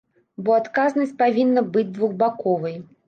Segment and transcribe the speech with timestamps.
[0.47, 2.75] Бо адказнасць павінна быць двухбаковай.